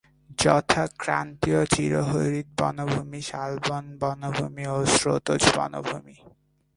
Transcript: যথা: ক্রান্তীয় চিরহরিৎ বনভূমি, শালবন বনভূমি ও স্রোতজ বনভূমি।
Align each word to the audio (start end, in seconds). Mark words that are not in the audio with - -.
যথা: 0.39 0.83
ক্রান্তীয় 1.01 1.61
চিরহরিৎ 1.73 2.47
বনভূমি, 2.59 3.21
শালবন 3.29 3.83
বনভূমি 4.01 4.65
ও 4.75 4.77
স্রোতজ 4.95 5.41
বনভূমি। 5.57 6.15